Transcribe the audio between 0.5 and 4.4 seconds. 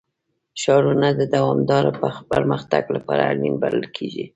ښارونه د دوامداره پرمختګ لپاره اړین بلل کېږي.